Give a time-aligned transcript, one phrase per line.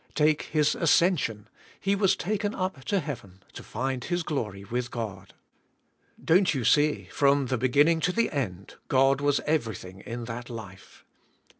[0.15, 1.47] Take His ascension.
[1.79, 5.35] He was taken up to heaven to find His glory with God.
[6.25, 11.05] Don't you see, from the beginning to the end, God was everything in that life.